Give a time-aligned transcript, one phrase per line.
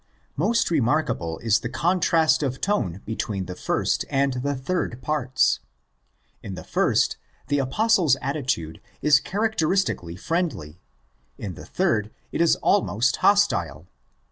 [0.35, 5.59] Most remarkable is the contrast of tone between the first and the third parts.
[6.41, 7.17] In the first
[7.49, 10.81] the Apostle's attitude is characteristically friendly;
[11.37, 13.85] in the third it is almost hostile.